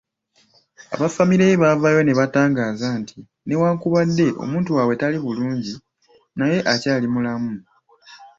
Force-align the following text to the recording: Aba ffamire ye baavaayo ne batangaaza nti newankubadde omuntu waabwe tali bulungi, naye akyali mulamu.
Aba 0.93 1.07
ffamire 1.11 1.45
ye 1.49 1.59
baavaayo 1.61 2.01
ne 2.03 2.17
batangaaza 2.19 2.87
nti 2.99 3.17
newankubadde 3.45 4.25
omuntu 4.43 4.69
waabwe 4.75 4.95
tali 5.01 5.17
bulungi, 5.23 5.73
naye 6.37 6.57
akyali 6.73 7.07
mulamu. 7.13 7.53